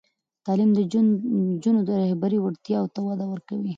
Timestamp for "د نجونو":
0.75-1.81